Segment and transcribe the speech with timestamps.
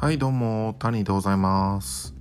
[0.00, 2.14] はいどうも、谷でございます。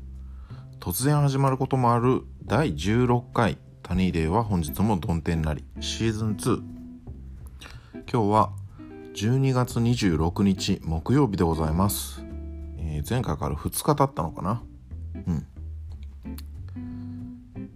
[0.82, 6.62] 突然始まることもある第16回谷デーは本日もどん天なりシーズン2。
[7.96, 8.52] 今日は
[9.16, 12.22] 12月26日木曜日でございます。
[12.80, 14.62] えー前回から2日経ったのかな？
[15.16, 15.48] うん。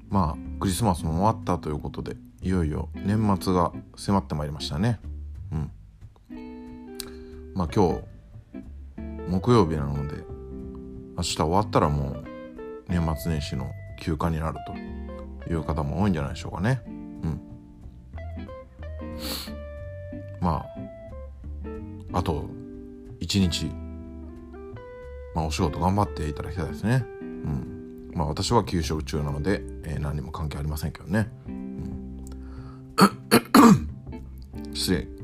[0.10, 5.00] まあ、クリスマスも終わったということで、いよいよ年末が迫ってまいりましたね。
[5.54, 5.72] うん。
[7.56, 8.02] まあ今日、
[9.30, 10.24] 木曜日なので
[11.18, 12.24] 明日終わったらもう
[12.88, 14.58] 年末年始の休暇になる
[15.46, 16.82] という方も多いんじゃないでしょうかね。
[16.86, 17.42] うん。
[20.42, 20.66] ま
[22.14, 22.50] ああと
[23.20, 23.66] 一日
[25.34, 27.06] まあお仕事頑張っていただきたいですね。
[27.22, 28.12] うん。
[28.14, 32.26] まあ私は休職中なので、えー何にも関係ありませんけどね、うん、
[34.74, 35.23] 失礼。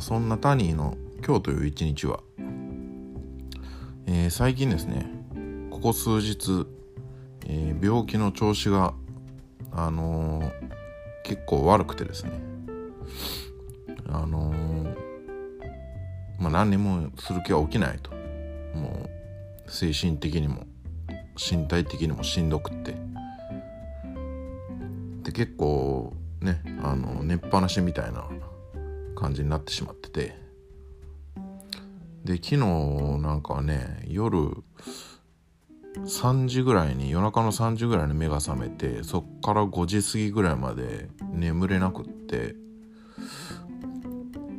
[0.00, 0.96] そんなタニーの
[1.26, 2.20] 今日という一日は、
[4.06, 5.06] えー最近ですね
[5.70, 6.66] ここ数日、
[7.46, 8.94] えー病気の調子が
[9.72, 10.68] あのー
[11.24, 12.32] 結構悪くてですね
[14.08, 14.54] あの
[16.38, 18.10] まあ何にもする気は起きないと。
[18.74, 19.08] も
[19.66, 20.66] う精神的にも
[21.36, 22.94] 身体的にもしんどくって。
[25.22, 28.24] で結構ねあの寝っぱなしみたいな
[29.18, 30.48] 感じになってしまってて。
[32.24, 34.62] で昨日なんかね夜
[35.96, 42.54] 3時ぐらいに夜中の3時ぐらいに目が覚めてそっから5時過ぎぐらいまで眠れなくって。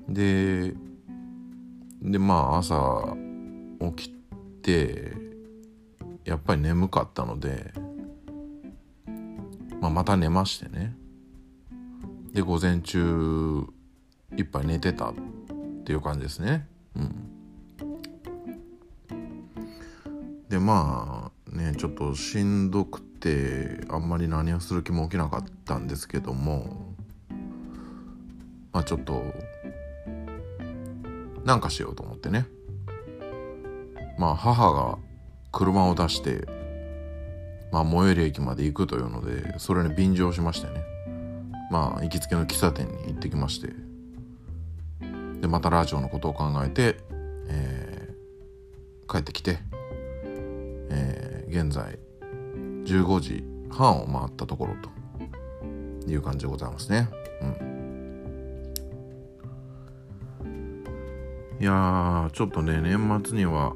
[0.09, 0.73] で
[2.01, 3.15] でまあ朝
[3.95, 4.13] 起き
[4.63, 5.13] て
[6.25, 7.71] やっぱり眠かったので、
[9.79, 10.95] まあ、また寝ましてね。
[12.33, 13.67] で午前中
[14.37, 15.13] いっぱい寝てたっ
[15.85, 16.67] ていう感じですね。
[16.95, 17.29] うん、
[20.49, 26.93] でまあねちょっとしんどくてあんまり何をする気も起きなかったんですけども
[28.71, 29.23] まあちょっと
[31.43, 32.45] なんかしようと思ってね。
[34.17, 34.97] まあ母が
[35.51, 36.45] 車を出して、
[37.71, 40.83] まあ、最寄り駅まで行くというのでそれに便乗しましてね。
[41.71, 43.88] まあ行きつけの喫茶店に行ってきまして。
[45.41, 46.97] でまたラジオのことを考えて、
[47.47, 48.09] えー
[49.11, 49.57] 帰ってきて、
[50.91, 51.97] えー現在
[52.85, 57.09] 15時半を回ったところという感じでございますね。
[60.41, 60.83] うん、
[61.59, 63.73] いやーちょっとね年末には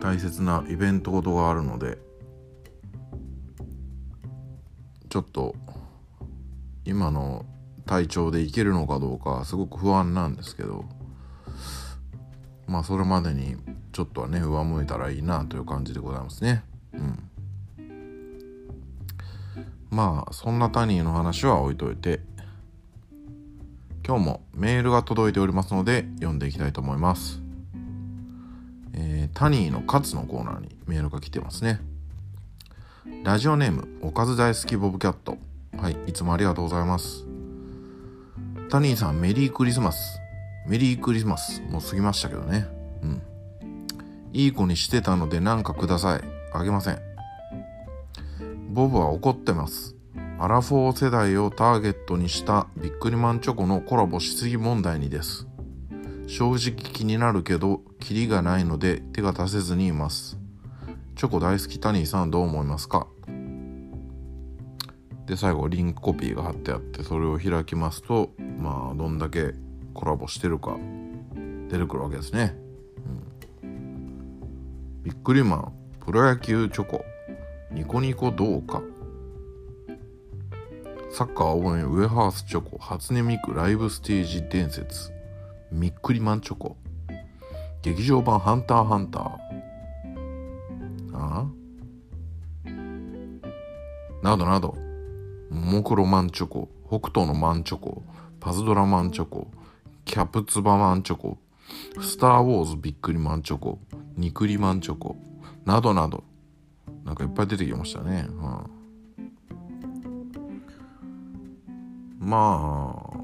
[0.00, 1.98] 大切なイベントごとがあるので
[5.10, 5.54] ちょっと
[6.84, 7.44] 今の
[7.90, 10.84] 体調でいけるのかどうかすごく不安なんですけど
[12.68, 13.56] まあそれまでに
[13.90, 16.62] ちょっとはね上向いたらいいなという感じでございますね。
[16.94, 17.18] うん。
[19.90, 22.20] まあそんなタニーの話は置いといて
[24.06, 27.42] 今日もメールが届いておりますので読んでいきたいと思います。
[28.94, 31.80] えータニーのカツのコーナーにメールが来てますね。
[33.24, 35.38] ラジオネームおかず大好きボブキャット。
[35.76, 37.29] はいいつもありがとうございます。
[38.70, 40.20] タニーさんメリークリスマス。
[40.64, 41.60] メリークリスマス。
[41.62, 42.68] もう過ぎましたけどね。
[43.02, 43.22] うん。
[44.32, 46.20] いい子にしてたのでなんかください。
[46.52, 47.00] あげません。
[48.68, 49.96] ボブは怒ってます。
[50.38, 55.48] アラフォー世代をターゲットにしたビックリマンチョコのコラボしすぎ問題にです。
[56.28, 60.38] 正直気になるけどキリがないので手が出せずにいます。
[61.16, 63.08] チョコ大好きタニーさんどう思いますか？
[65.30, 69.54] で最後リンクコピーが貼ってあってそれを開きますとまあどんだけ
[69.94, 70.76] コラボしてるか
[71.68, 72.56] 出てくるわけですね、
[73.62, 75.72] うん、ビックリマン。
[76.04, 77.04] プロ野球チョコ。
[77.70, 78.82] ニコニコどうか。
[81.12, 82.78] サッカー応援ウエハースチョコ。
[82.78, 83.54] 初音ミク。
[83.54, 85.12] ライブステージ伝説。
[85.70, 86.76] ミックリマンチョコ。
[87.82, 89.22] 劇場版ハンターハンター。
[91.14, 91.46] あ
[92.64, 92.70] あ？
[94.24, 94.89] などなど。
[95.50, 98.02] ももクロマンチョコ北斗のマンチョコ
[98.40, 99.48] パズドラマンチョコ
[100.04, 101.38] キャプツバマンチョコ
[102.00, 103.78] スター・ウォーズびっくりマンチョコ
[104.16, 105.16] ニクリマンチョコ
[105.64, 106.24] などなど。
[107.04, 108.32] なんかいっぱい出てきましたね、う
[112.24, 113.16] ん、まあ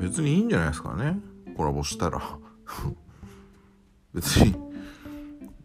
[0.00, 1.18] 別にいいんじゃないですかね。
[1.56, 2.20] コラボしたら。
[4.14, 4.54] 別に。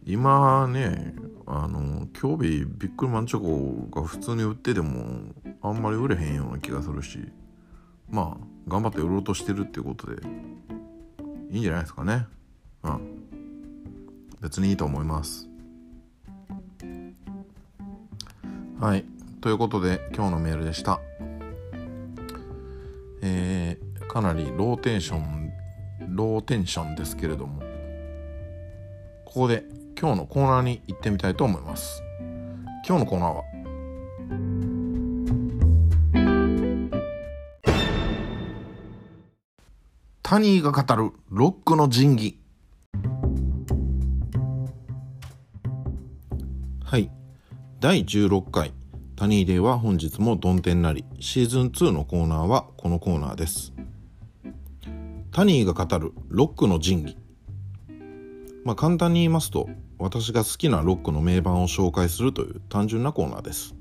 [0.04, 1.14] 今ね
[1.46, 5.32] あの今日ビックリマンチョコが普通に売ってても
[5.64, 7.18] あんまり売れへんような気がするし
[8.10, 10.22] まあ頑張って売ろうとしてるっていうことで
[11.50, 12.26] いいんじゃないですかね。
[12.82, 13.00] うん。
[14.40, 15.48] 別にいいと思います。
[18.80, 19.04] はい。
[19.40, 21.00] ということで今日のメールでした。
[23.22, 25.52] えー、かなりローテンション
[26.08, 27.62] ローテンションですけれども
[29.24, 29.64] ここで
[29.98, 32.02] 今日のコーナーに行ってみたいと思います。
[32.86, 33.53] 今日のコーナーは
[40.26, 42.38] タニーが語るロックの神器
[46.82, 47.10] はい。
[47.78, 48.72] 第16回。
[49.16, 51.04] タニーデーは本日もドンテンなり。
[51.20, 53.74] シーズン2のコーナーはこのコーナーです。
[55.30, 57.18] タニーが語るロックの神器
[58.64, 59.68] まあ簡単に言いますと
[59.98, 63.74] 私が好きなロックの名盤を紹介するという単純なコーナーです。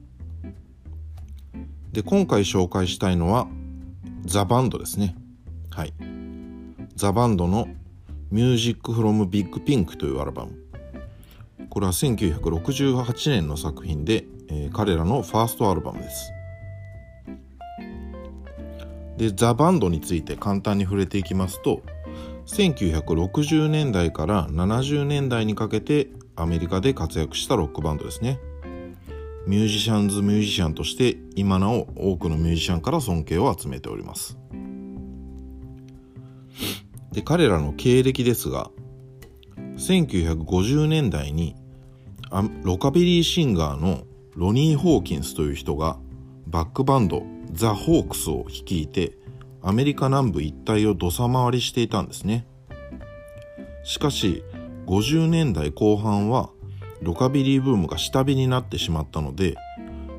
[1.94, 3.48] で今回紹介したいのは
[4.25, 5.16] ザ・バンドですね。
[5.69, 5.94] はい。
[6.95, 7.68] ザ・バンドの
[8.31, 10.51] 「ミュージック・フロム・ビッグ・ピンク」というアルバム。
[11.69, 16.31] これは1968年の作品で、えー、彼らのファーストアルバムです。
[19.18, 21.81] でザ・バンドについて簡単に触れていきますと
[22.45, 28.40] 1960年代から70年代にかけてアメリカで活躍したロックバンドですね。
[29.45, 34.38] ミュージシャンズ・ミュージシャンとして今なお多くのミュージシャンから尊敬を集めております。
[37.13, 38.71] で彼らの経歴ですが
[39.77, 41.56] 1950年代に
[42.63, 44.04] ロカビリーシンガーの
[44.36, 45.98] ロニー・ホーキンスという人が
[46.48, 49.13] バックバンドザ・ホークスを率いて
[49.62, 52.48] アメリカ南部一帯を土佐回りしていたんですね。
[53.83, 54.44] しかし
[54.88, 56.50] 50年代後半は
[57.01, 59.56] ロカビリーブームが下火になってしまったので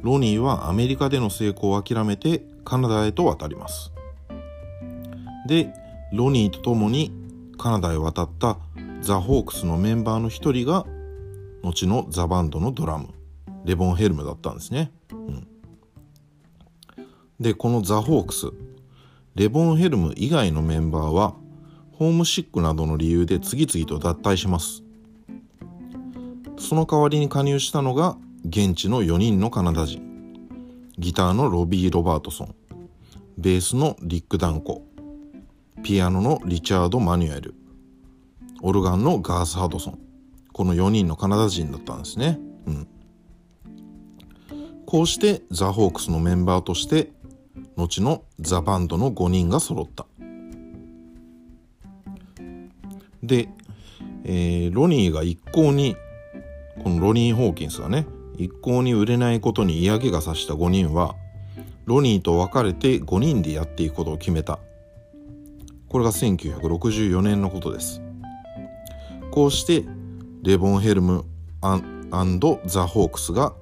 [0.02, 3.92] ロニーはアメリカでの成功を諦めてカナダへと渡ります。
[5.48, 5.72] で
[6.14, 7.12] ロニーと共に
[7.58, 8.58] カナダへ渡った
[9.00, 10.86] ザ・ホークスのメンバーの一人が
[11.62, 13.08] 後のザ・バンドのドラム
[13.64, 15.48] レボン・ヘルムだったんですね、うん、
[17.40, 18.46] でこのザ・ホークス
[19.34, 21.34] レボン・ヘルム以外のメンバーは
[21.92, 24.82] ホームシックなどの理由で次々と脱退します。
[26.58, 30.02] その代わりに加入したのが現地の4人のカナダ人。
[30.98, 32.54] ギターのロビー・ロバートソン。
[33.38, 34.86] ベースのリック・ダンコ。
[35.84, 37.54] ピアノのリチャード・マニュエル。
[38.62, 39.98] オルガンのガース・ハドソン。
[40.54, 42.88] この4人のカナダ人だったんですね、うん、
[44.86, 47.10] こうしてザ・ホークスのメンバーとして
[47.76, 50.06] 後のザ・バンドの5人が揃った。
[53.22, 53.48] で、
[54.24, 55.96] えー、ロニーが一向に
[56.82, 58.06] このロニー・ホーキンスがね
[58.38, 61.14] 一向に売れないことに嫌気がさした5人は
[61.84, 64.60] ロニーと別れて5人でやっていくことを決めた。
[65.94, 68.02] これが1964年のことです
[69.30, 69.84] こうして
[70.42, 71.24] レボンヘルム
[72.66, 73.54] ザ・ホークスが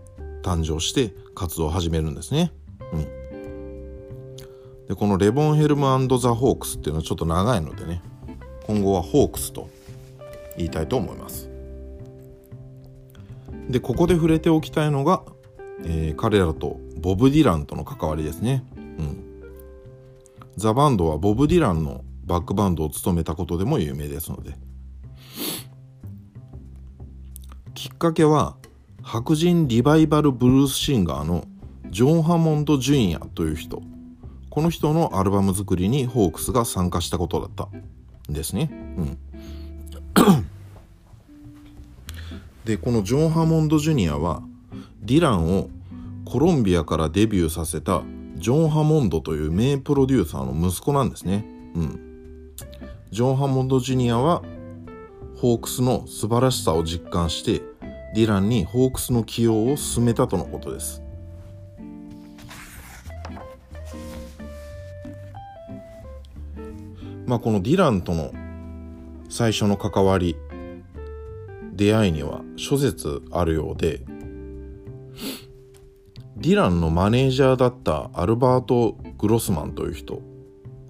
[0.43, 2.51] 誕生して活動を始めるんですね。
[2.91, 4.37] うん、
[4.89, 5.85] でこのレボンヘルム
[6.19, 8.01] ザ・ホークスっていうのはちょっと長いのでね
[8.67, 9.69] 今後はホークスと
[10.57, 11.51] 言いたいと思います。
[13.69, 15.23] でここで触れておきたいのが、
[15.85, 18.65] えー、彼らとボブ・ディランとの関わりですね。
[18.75, 19.43] うん、
[20.57, 24.55] ザ・バンドはボブ・ディランのバックバンドを務めたことでも有名ですので
[27.75, 28.57] きっかけは
[29.03, 31.45] 白人リバイバルブルースシンガーの
[31.91, 33.83] ジョン・ハモンド・ジュニアという人
[34.49, 37.69] この人のアルバム作りにホークスが参加したことだった
[38.31, 38.71] んですね。
[38.97, 39.19] うん、
[42.65, 44.43] でこのジョン・ハモンド・ジュニアは
[45.03, 45.69] ディランを
[46.25, 48.03] コロンビアからデビューさせた
[48.37, 51.45] ジョン・ハモンドという名プロデューサーの息子なんですね。
[51.75, 52.12] うん
[53.13, 54.43] ジョン・ハモンド・ジュニアは
[55.37, 57.61] ホークスの素晴らしさを実感して
[58.15, 61.03] ディランにホークスの起用を進めたとのことです。
[67.27, 68.33] まあこのディランとの
[69.29, 70.35] 最初の関わり
[71.75, 74.01] 出会いには諸説あるようで
[76.39, 80.32] ディランのマネージャーだったアルバート・グロスマンという人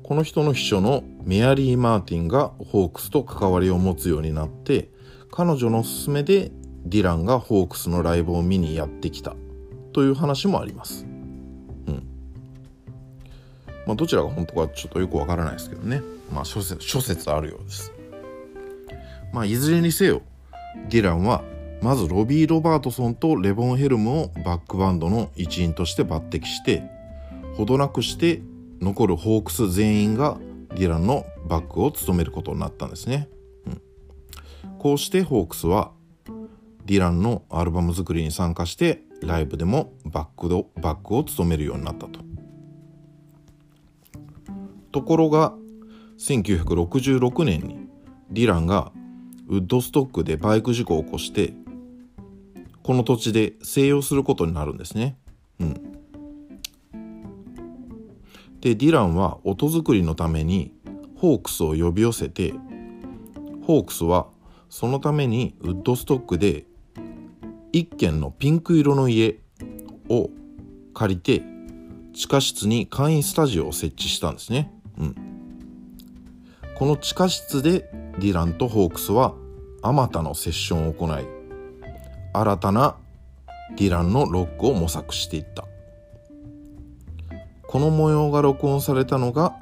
[0.02, 4.90] この人の秘書のメアリー・マーティンがホークスと関わりを持つようになって
[5.30, 6.50] 彼女のおすすめで
[6.84, 9.36] ディランがホークスのライブを見にやってきた
[9.92, 11.06] という話もあります。
[11.86, 12.06] うん
[13.86, 16.02] まあ、どちらが本当かちょっとよくわからないですけどね。
[16.32, 17.92] まあ諸説諸説あるようです。
[19.32, 20.22] まあいずれにせよ
[20.88, 21.42] ディランは
[21.80, 26.82] まずロビー・ロバートソンとレボン・ヘルムをバックバンドの一員として抜擢して
[27.56, 28.40] ほどなくして
[28.82, 30.38] 残るホークス全員が
[30.70, 33.28] ディランのバックを務めることになったんですね、
[33.66, 35.92] うん、こうしてホークスは
[36.84, 42.20] ディランのアルバム作りに参加してライブでもバックドバックを務めるようになったと。
[44.90, 45.54] ところが
[46.18, 47.88] 1966年に
[48.30, 48.92] ディランが
[49.48, 51.54] ウッドストックでバイク事故を起こして
[52.82, 55.16] この土地で静養することになるんですね。
[55.60, 56.01] うん、
[58.62, 60.72] でディランは音作りのために
[61.16, 62.54] ホークスを呼び寄せて
[63.66, 64.28] ホークスは
[64.70, 66.64] そのためにウッドストックで
[67.72, 69.40] 一軒のピンク色の家
[70.08, 70.30] を
[70.94, 71.42] 借りて
[72.14, 74.70] 地下室に簡易スタジオを設置したんですね。
[74.98, 75.16] うん、
[76.76, 79.34] この地下室でディランとホークスは
[79.82, 81.26] あまたのセッションを行い
[82.32, 82.96] 新たな
[83.76, 85.64] ディランのロックを模索していった
[87.72, 89.54] この模様が録音されたのが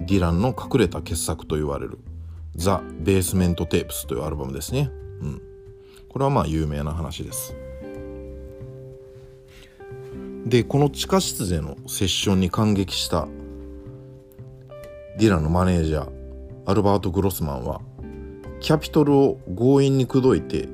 [0.00, 1.98] ディランの隠れた傑作と言われる
[2.56, 5.42] 「ザ・ベースメント・テープス」というアルバムですね、うん、
[6.08, 7.54] これはまあ有名な話です。
[10.46, 13.28] でこの地下室でのセッションに感激した
[15.18, 16.10] ディランのマネージャー
[16.64, 17.82] アルバート・グロスマンは
[18.60, 20.68] キャピトルを強引に口説いて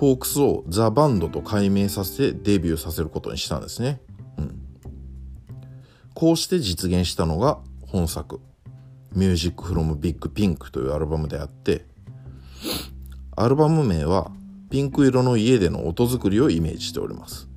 [0.00, 4.00] ホークスをザ・バンドと改名させてデビューさせることにしたんですね。
[6.22, 8.40] こうして実現したのが本作
[9.12, 11.84] 「ミュージック・フロム・ビッグ・ピンク」というアルバムであって
[13.34, 14.30] アルバム名は
[14.70, 17.48] ピンク色の家での音作りをイメージしております。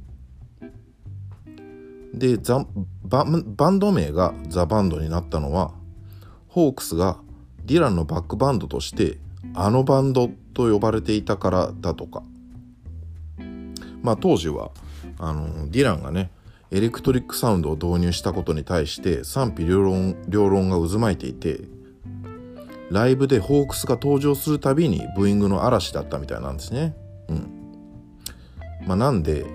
[2.15, 2.65] でザ
[3.03, 5.71] ババンド名がザ・バンドになったのは
[6.47, 7.19] ホークスが
[7.65, 9.19] ディランのバックバンドとして
[9.53, 12.23] あのバンドと呼ばれていたからだとか
[14.01, 14.71] まあ当時は
[15.19, 16.31] あのディランがね
[16.71, 21.67] エレクトリックサウンドを導入したことに対して賛否両論両論が渦巻いていて
[22.91, 26.95] ライブでホークスが登場するたびにブーイングの嵐だったみたいなんですね。
[27.29, 27.55] うん
[28.85, 29.45] まあ、なんで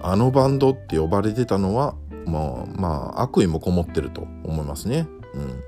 [0.00, 1.94] あのバンドって呼ばれてたのは
[2.24, 5.06] まあまあ悪意もこもってると思いますね。
[5.34, 5.62] うん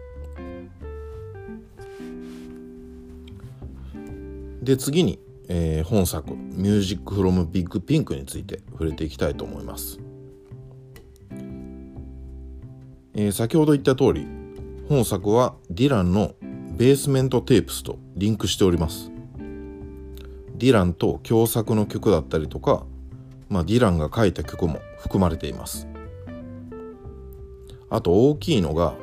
[4.63, 9.99] で次に、えー、本作「ミュージック・フロム・ビッグ・ピンク」について触れていきたいと思います、
[13.15, 14.27] えー、先ほど言った通り
[14.89, 16.35] 本作はディランの
[16.77, 19.11] ベースメントテープスとリンクしております。
[20.57, 22.85] ディランと共作の曲だったりとか、
[23.49, 25.89] まあ、ディランが書いた曲も含まれています。
[27.89, 28.95] あと大きいのが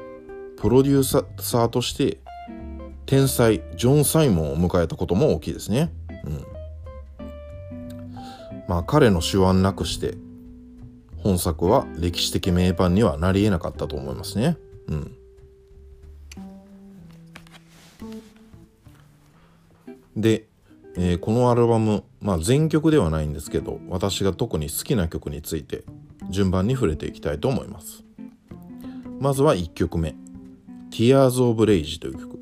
[0.57, 1.03] プロデュー
[1.41, 2.19] サーとして
[3.05, 5.91] 天才ジョン・サイモンを迎えたことも大きいですね。
[6.25, 6.45] うん、
[8.67, 10.15] まあ彼の手腕なくして
[11.17, 14.57] 本作は歴史的名盤にはなり得なかったと思いますね。
[14.88, 15.17] うん、
[20.15, 20.47] で、
[20.95, 25.83] えー、このアルバム、まあ、全曲ではないんですけど私が特に好きな曲について
[26.29, 28.03] 順番に触れていきたいと思います。
[29.19, 30.15] まずは1曲目
[30.91, 32.39] 「Tears of Rage」という曲。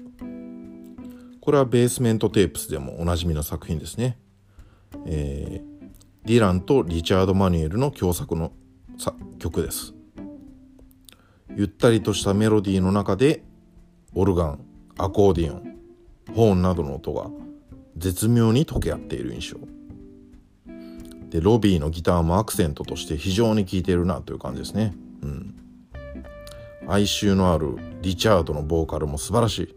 [1.42, 4.18] これはベースメントテープスでもおなじみの作品ですね。
[5.06, 8.52] えー、ディランとリチャード・マニュエルの共作の
[8.98, 9.94] さ曲です。
[11.56, 13.44] ゆったりとしたメロディーの中で
[14.14, 14.60] オルガン、
[14.98, 15.76] アコーディオン、
[16.34, 17.30] ホーンなどの音が
[17.98, 19.58] 絶妙に溶け合っている印象。
[21.30, 24.94] で、ロビーのギターもアクセントとして非常に効いてるなという感じですね。
[25.22, 25.56] うん。
[26.88, 29.76] 哀愁のあるリチャードのボーカルも素晴らしい。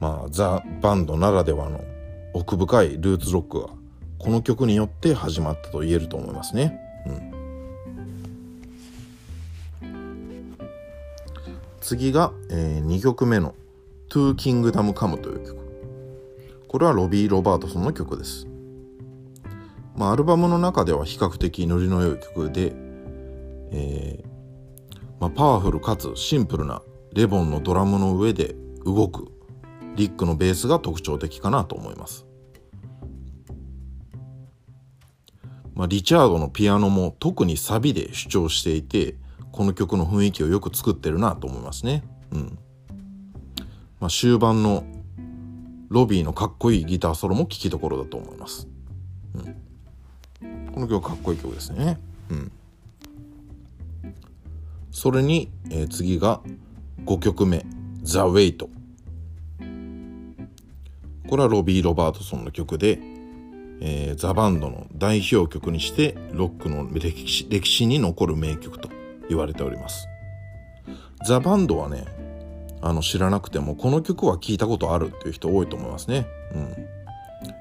[0.00, 1.80] まあ、ザ・バンドならではの
[2.32, 3.68] 奥深いルーツロックが
[4.18, 6.80] この曲によって始まったと言えると思いますね。
[9.82, 10.58] うん、
[11.80, 13.54] 次が、えー、2曲目の
[14.10, 15.58] 「To Kingdom Come」という曲。
[16.66, 18.46] これはロビー・ロバートソンの曲です。
[19.96, 22.72] まあ、アルバムの中では比較的ノリの良い曲で、
[23.72, 24.28] えー
[25.20, 26.82] まあ、パワフルかつシンプルな
[27.12, 29.32] レボンのドラムの上で動く
[29.96, 32.27] リックのベースが特徴的かなと思います。
[35.78, 39.14] まあ、リチャードのピアノも特にサビで主張していて
[39.52, 42.02] この曲の雰囲気をよく作ってるなと思いますね。
[42.32, 42.58] うん
[44.00, 44.84] まあ、終盤の
[45.88, 48.66] ロビーのかっこいいギターソロも聴きどころだと思います。
[49.34, 52.00] うん、この曲かっこいい曲ですね。
[52.28, 52.52] うん、
[54.90, 56.40] それに、えー、次が
[57.04, 57.64] 5曲目
[58.02, 58.66] 「The Wait」
[61.28, 63.17] これはロビー・ロバートソンの曲で、
[63.80, 68.88] えー、ザ・バンドの代表曲にしてロックの歴史歴史に残る名曲と
[69.28, 70.08] 言われております。
[71.26, 72.04] ザ・バンドはね
[72.80, 76.26] あの知らなくてもこの曲は聞いたことあるっていう人多いと思いますね。
[76.54, 76.74] うん、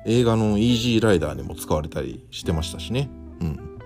[0.05, 3.09] 映画の「イージーライダー」にも使われたりしてましたしね。
[3.41, 3.79] うん、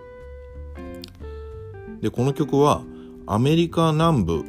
[2.01, 2.83] でこの曲は
[3.27, 4.43] アメリカ南部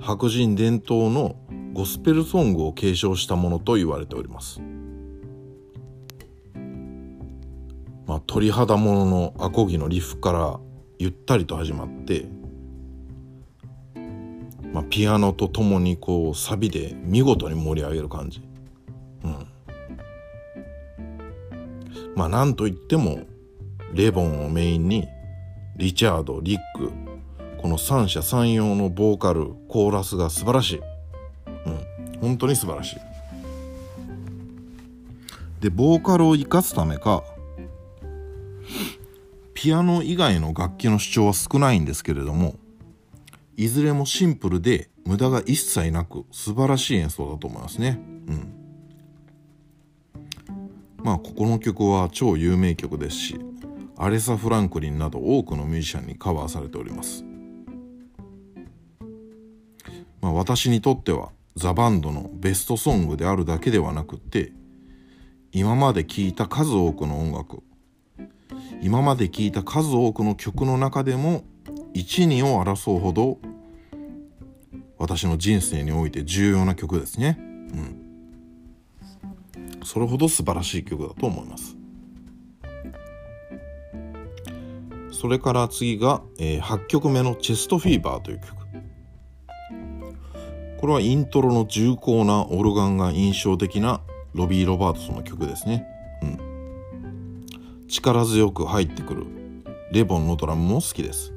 [0.00, 1.36] 白人伝統の
[1.72, 4.60] ゴスペルソングを継承したものと言われております。
[8.26, 10.60] 鳥肌もののアコギのリフから
[10.98, 12.26] ゆったりと始まって
[14.76, 18.42] まあ、ピアノとともにこうサビで見事に盛り上げる感じ。
[19.24, 19.46] うん。
[22.14, 23.20] まあなんといっても
[23.94, 25.08] レボンをメインに
[25.76, 26.92] リチャード、リック、
[27.56, 30.80] この三者三様のボーカル、コーラスが素晴らしい。
[31.64, 32.20] うん。
[32.20, 32.96] 本当に素晴らしい。
[35.62, 37.24] で、ボーカルを生かすためか、
[39.56, 42.56] ピアノ以外の楽器の主張は少ないんですけれども、
[43.56, 47.98] いずれもシンプルで無駄が一切なく素晴らしい演奏だと思いますね。
[48.28, 48.52] うん。
[51.02, 53.40] まあここの曲は超有名曲ですし
[53.96, 57.24] アレサ・フランクリンなど多くのミュージシャンにカバーされております。
[60.20, 64.52] まあ私にとってはザ・バンドのベストソングであるだけではなくって
[65.52, 67.62] 今まで聴いた数多くの音楽
[68.82, 71.44] 今まで聴いた数多くの曲の中でも
[71.94, 73.38] 一二を争うほど
[74.98, 77.38] 私の人生において重要な曲ですね。
[77.38, 78.02] うん。
[79.84, 81.76] それほど素晴らしい曲だと思います。
[85.12, 88.56] それから次が、えー、8曲目の「チェストフィーバー」という曲。
[90.78, 94.02] これはイントロの重厚なオルガンが印象的な
[94.34, 95.86] ロビー・ロバートソンの曲ですね。
[97.88, 99.26] 力強く入ってくる
[99.92, 101.32] レボンのドラムも好きです。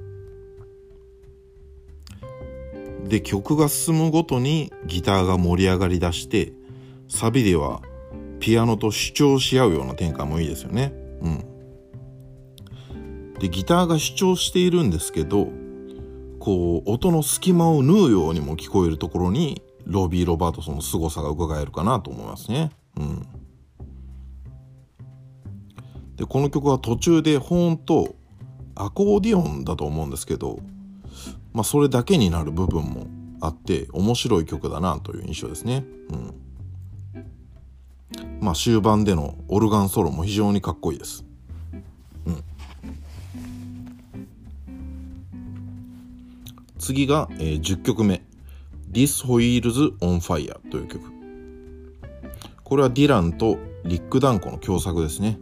[3.06, 6.54] で曲が進むごとにギターが盛り上がりだして
[7.08, 7.82] サビでは
[8.40, 10.94] ピアノと主張し合うような展開もいいですよね。
[11.22, 11.46] うん。
[13.40, 15.48] でギターが主張しているんですけど
[16.40, 22.72] こう音の隙間を縫うようにも聞こえるところにロビー・ロバートソンの凄さが伺えるかなと思いますね。
[22.98, 23.28] うん。
[26.20, 28.16] でこの曲は途中でホーンと
[28.76, 30.60] アコーディオンだと思うんですけど
[31.54, 33.08] まあ、それだけになる部分も
[33.42, 35.84] あって面白い曲だなという印象ですね。
[36.10, 36.34] うん。
[38.40, 41.26] まあ終盤でのオルガンソロも非常にかっこいいです。
[42.26, 42.44] うん。
[46.78, 48.22] 次が、えー、10曲目
[48.92, 51.12] 「This Wheels on Fire」という曲。
[52.64, 55.40] これはディランとリック・ダンコの共作ですね。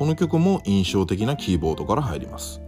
[0.00, 2.62] この曲も印象的なキーボードから入ります。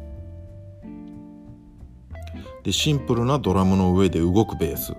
[2.63, 4.95] でシンプルなドラムの上で動くベース。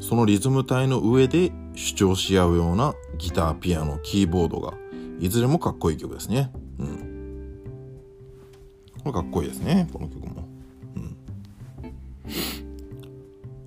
[0.00, 4.74] そのリズム体の上で主張し合うようなギターピアノキーボードが
[5.20, 6.50] いずれもかっこいい曲ですね。
[6.80, 7.60] うん。
[9.04, 10.48] これかっこいいですねこの曲も。
[10.96, 11.16] うん。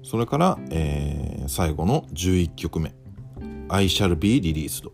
[0.04, 2.94] それから、えー、最後の11曲目
[3.70, 4.92] 「I shall be released」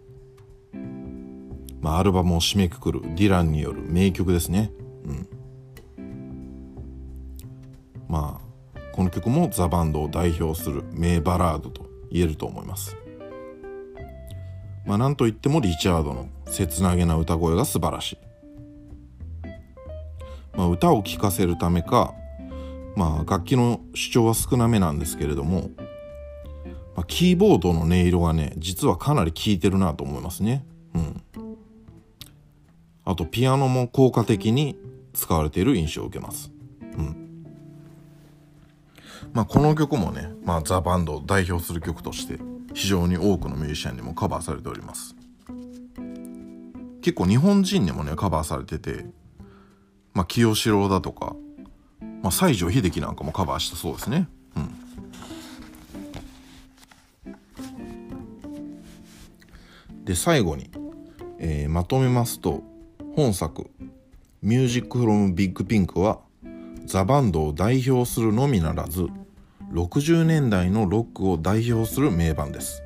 [1.85, 4.71] まあアルバムを締めくくるディランによる名曲ですね。
[5.05, 5.29] うん。
[8.09, 12.97] まあこの曲もザ・バンドを代表する名バラードと言えると思います。
[14.87, 18.17] まあなんといってもリチャードの切なげな歌声が素晴らしい。
[20.57, 22.15] まあ歌を聴かせるためか
[22.95, 25.69] まあ楽器の主張は少なめなんですけれども、
[26.95, 30.65] まあ、キーボードの音色がね実はかなり効いてるなと思いますね。
[33.05, 34.77] あとピアノも効果的に
[35.13, 36.51] 使われている印象を受けます。
[36.97, 37.45] うん。
[39.31, 42.39] まあ、この曲もね、まあ、ザ・バンドを代表する曲として
[42.73, 45.15] 非常に多くのミュージシャンにもカバーされております。
[47.01, 49.05] 結構日本人にもねカバーされてて、
[50.13, 51.35] まあ、清志郎だとか、
[52.23, 54.27] まあ、西城秀樹なんかもカバーしたそうですね。
[54.55, 54.75] うん。
[60.05, 60.71] で最後に、
[61.39, 62.63] えー、まとめますと
[63.15, 63.69] 本作
[64.43, 66.19] 「ミュージックフロムビッグピンクは
[66.85, 69.07] ザ・バンドを代表するのみならず
[69.71, 72.83] 60年代のロックを代表する名盤です。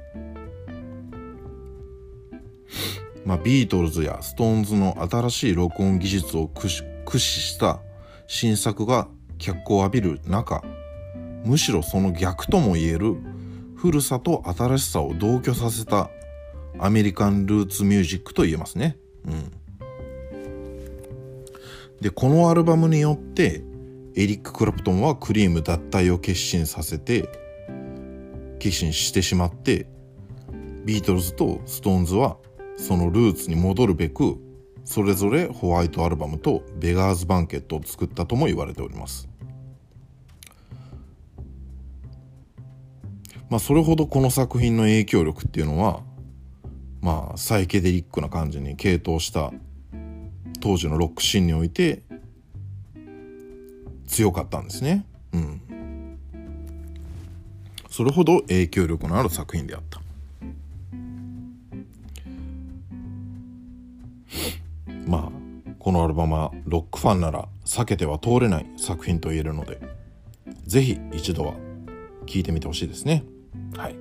[3.25, 7.79] まあ、ビートルズやストーンズの新しい録音技術を駆使した
[8.27, 9.07] 新作が
[9.39, 10.63] 脚光を浴びる中
[11.43, 13.15] むしろその逆とも言える
[13.75, 16.11] 古さと新しさを同居させた
[16.77, 18.97] アメリカンルーツミュージックと言えますね。
[19.25, 19.51] うん、
[22.01, 23.63] でこのアルバムによって
[24.15, 27.29] エリック・クラプトンはクリーム脱退を決心させて
[28.59, 29.87] 決心してしまって
[30.85, 32.37] ビートルズとストーンズは
[32.77, 34.37] そのルーツに戻るべく
[34.85, 39.29] それぞれホワイトアルバムとベガーズ・バンケットを作ったとも言われております。
[43.49, 46.01] まあそれほどこの作品の影響力っていうのは
[47.01, 49.51] まあサイケデリックな感じに傾倒した
[50.59, 52.03] 当時のロックシーンにおいて
[54.07, 55.05] 強かったんですね。
[55.33, 55.61] うん。
[57.89, 59.99] それほど影響力のある作品であった。
[65.05, 65.31] まあ
[65.79, 69.79] このアルバムはロックファンなら避けては通れない作品と言えるので
[70.65, 71.53] 是非一度は
[72.25, 73.23] 聴いてみてほしいですね。
[73.75, 73.95] はい。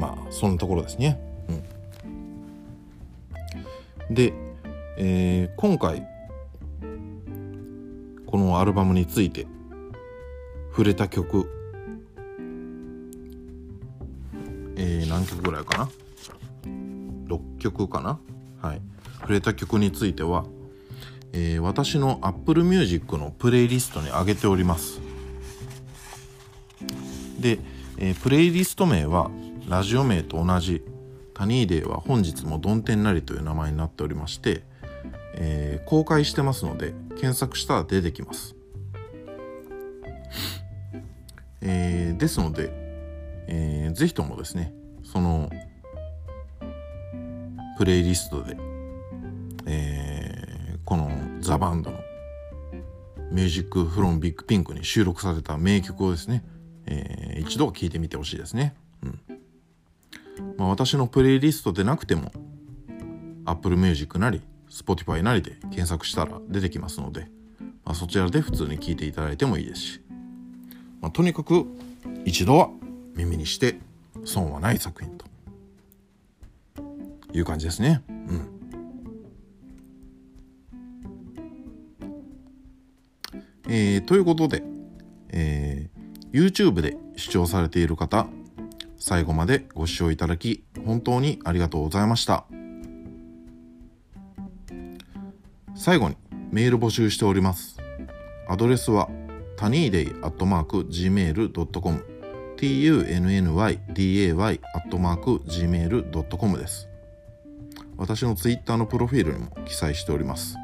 [0.00, 1.20] まあそんなところですね。
[4.10, 4.32] で、
[4.98, 6.06] えー、今回
[8.26, 9.46] このアルバムについて
[10.70, 11.50] 触れた曲
[14.76, 15.88] えー、何曲ぐらいかな
[17.28, 18.18] ？6曲かな？
[18.60, 18.82] はい。
[19.20, 20.44] 触れた曲については、
[21.32, 25.00] えー、私の Apple Music のプレイリストに上げております。
[27.38, 27.60] で、
[27.98, 29.30] えー、プレイリスト名は
[29.68, 30.82] ラジオ名と同じ。
[31.40, 34.62] ニーデーは本日もどん天なりという名前になっておりまして
[35.36, 38.54] えー、公開してますので検索したら出てきます、
[41.60, 42.70] えー、ですので、
[43.48, 45.50] えー、ぜひともですねその
[47.76, 48.56] プレイリストで、
[49.66, 51.98] えー、このザ・バンドの
[53.32, 56.44] 「ミュージック・フロン・ビッグ・ピンク」に収録された名曲をですね、
[56.86, 58.74] えー、一度聴いてみてほしいですね。
[59.02, 59.20] うん
[60.56, 62.32] まあ、私のプレイリストでなくても
[63.44, 67.28] Apple Music なり Spotify なりで検索したら出てきますので、
[67.84, 70.00] まあ、そちらで普通に聞いていただいてもいいですし、
[71.00, 71.66] まあ、とにかく
[72.24, 72.70] 一度は
[73.14, 73.78] 耳にして
[74.24, 75.26] 損はない作品と
[77.32, 78.02] いう感じですね。
[78.08, 78.54] うん。
[83.68, 84.62] えー、ということで、
[85.30, 88.26] えー、YouTube で視聴されている方、
[88.96, 92.44] 最後までご視聴いただき本当にありがとうございました。
[95.74, 96.16] 最後に
[96.52, 97.78] メール募集しております。
[98.48, 99.08] アドレスは
[99.56, 102.04] タニーデイアットマーク gmail.com
[102.56, 106.88] tunnyday アットマーク gmail.com です。
[107.96, 110.56] 私のツイッターのプロフィールにも記載しております。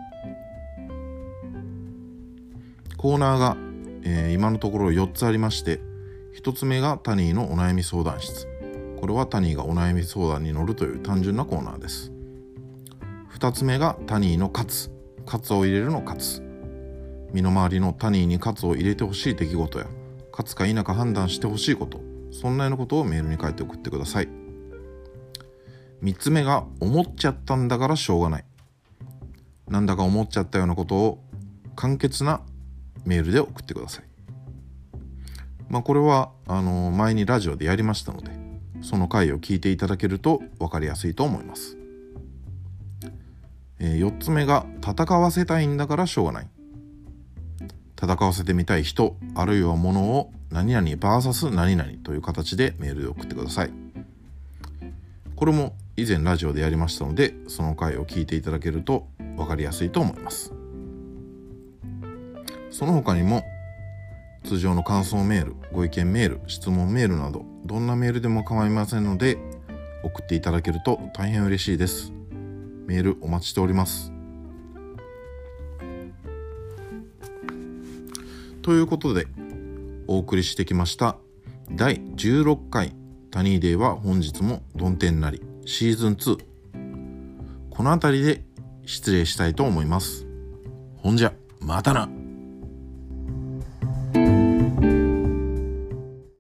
[2.97, 3.57] コーナーが、
[4.03, 5.81] えー、今のところ4つありまして、
[6.37, 8.47] 1つ目がタニーのお悩み相談室。
[9.01, 12.13] これはタニーがお悩み相談に乗るという単純なコーナーです。
[13.39, 15.01] 2つ目がタニーの勝つ。
[15.31, 16.43] カツを入れるのカツ
[17.33, 19.87] 身の回りのタニーにカツを入れてほしい出来事や
[20.33, 22.01] 勝つか否か判断してほしいこと
[22.33, 24.29] そんなようなことをメールに書いて送ってください
[26.03, 28.45] 3つ目が思っちゃったんだからしょうがない
[29.69, 31.23] なんだか思っちゃったようなことを
[31.77, 32.41] 簡潔な
[33.05, 34.10] メールで送ってください
[35.71, 38.33] まあこれはあの前にラジオでやりましたので
[38.83, 41.77] その回を聞いていただけると分かりやすいと思います。
[43.79, 46.49] えー、4つ目が戦わせたいんだからしょうがない。
[48.03, 53.71] 戦わせてみたい人あるいはものを何々 VS 何々という形でメールで送ってください。
[55.37, 59.07] これも以前ラジオでやりましたのでその回を聞いていただけると
[59.37, 60.53] 分かりやすいと思います。
[62.71, 63.45] その他にも
[64.45, 69.39] 通常の感想メールご意見メール質問メールなどどんなメールでも構いませんので
[70.03, 72.13] 送っていただけると大変嬉しいです
[72.87, 74.13] メールお待ちしております。
[78.63, 79.27] ということで
[80.07, 81.17] お送りしてきました
[81.71, 82.95] 第16回
[83.31, 86.39] タニーデーは本日もどん天なりシーズン2
[87.71, 88.45] この辺りで
[88.85, 90.27] 失礼したいと思います。
[90.97, 92.09] ほんじゃまたな